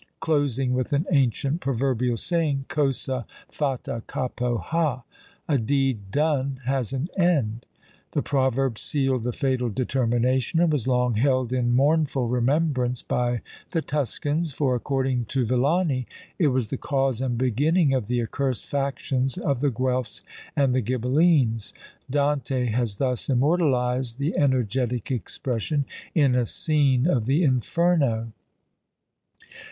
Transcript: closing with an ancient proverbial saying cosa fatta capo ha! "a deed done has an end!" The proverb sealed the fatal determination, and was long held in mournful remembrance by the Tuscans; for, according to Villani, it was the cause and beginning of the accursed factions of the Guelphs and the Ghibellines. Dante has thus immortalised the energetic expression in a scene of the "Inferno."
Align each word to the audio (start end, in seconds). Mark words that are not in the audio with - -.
closing 0.19 0.73
with 0.73 0.93
an 0.93 1.05
ancient 1.11 1.61
proverbial 1.61 2.17
saying 2.17 2.65
cosa 2.67 3.23
fatta 3.51 4.01
capo 4.07 4.57
ha! 4.57 5.03
"a 5.47 5.59
deed 5.59 6.09
done 6.09 6.59
has 6.65 6.91
an 6.91 7.07
end!" 7.15 7.67
The 8.13 8.23
proverb 8.23 8.79
sealed 8.79 9.21
the 9.21 9.31
fatal 9.31 9.69
determination, 9.69 10.59
and 10.59 10.73
was 10.73 10.87
long 10.87 11.13
held 11.13 11.53
in 11.53 11.75
mournful 11.75 12.27
remembrance 12.27 13.03
by 13.03 13.41
the 13.69 13.83
Tuscans; 13.83 14.53
for, 14.53 14.73
according 14.73 15.25
to 15.25 15.45
Villani, 15.45 16.07
it 16.39 16.47
was 16.47 16.69
the 16.69 16.77
cause 16.77 17.21
and 17.21 17.37
beginning 17.37 17.93
of 17.93 18.07
the 18.07 18.23
accursed 18.23 18.65
factions 18.65 19.37
of 19.37 19.59
the 19.61 19.69
Guelphs 19.69 20.23
and 20.55 20.73
the 20.73 20.81
Ghibellines. 20.81 21.73
Dante 22.09 22.65
has 22.71 22.95
thus 22.95 23.29
immortalised 23.29 24.17
the 24.17 24.35
energetic 24.35 25.11
expression 25.11 25.85
in 26.15 26.33
a 26.33 26.47
scene 26.47 27.05
of 27.05 27.27
the 27.27 27.43
"Inferno." 27.43 28.31